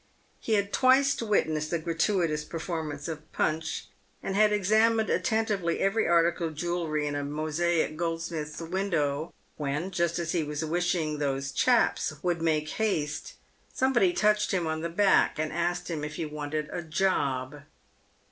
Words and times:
He 0.39 0.53
had 0.53 0.73
twice 0.73 1.21
witnessed 1.21 1.69
the 1.69 1.77
gratuitous 1.77 2.43
performance 2.43 3.07
of 3.07 3.31
Punch, 3.31 3.85
and 4.23 4.35
had 4.35 4.51
examined 4.51 5.11
attentively 5.11 5.79
every 5.79 6.07
article 6.07 6.47
of 6.47 6.55
jewellery 6.55 7.05
in 7.05 7.13
a 7.13 7.23
mosaic 7.23 7.97
goldsmith's 7.97 8.59
window, 8.59 9.31
when, 9.57 9.91
just 9.91 10.17
as 10.17 10.31
he 10.31 10.43
was 10.43 10.65
wishing" 10.65 11.19
those 11.19 11.51
chaps" 11.51 12.15
would 12.23 12.41
make 12.41 12.69
haste, 12.69 13.35
somebody 13.71 14.11
touched 14.11 14.49
him 14.51 14.65
on 14.65 14.81
the 14.81 14.89
back, 14.89 15.37
and 15.37 15.53
asked 15.53 15.87
him 15.87 16.03
if 16.03 16.15
he 16.15 16.25
wanted 16.25 16.67
a 16.71 16.81
job. 16.81 17.61